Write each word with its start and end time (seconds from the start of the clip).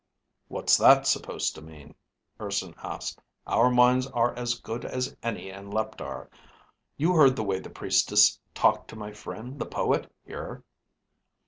"What's 0.47 0.77
that 0.77 1.05
supposed 1.05 1.53
to 1.53 1.61
mean?" 1.61 1.93
Urson 2.39 2.73
asked. 2.81 3.21
"Our 3.45 3.69
minds 3.69 4.07
are 4.07 4.33
as 4.33 4.55
good 4.55 4.83
as 4.83 5.15
any 5.21 5.49
in 5.51 5.69
Leptar. 5.69 6.27
You 6.97 7.13
heard 7.13 7.35
the 7.35 7.43
way 7.43 7.59
the 7.59 7.69
priestess 7.69 8.39
talked 8.55 8.87
to 8.87 8.95
my 8.95 9.11
friend 9.11 9.59
the 9.59 9.67
poet, 9.67 10.11
here." 10.25 10.63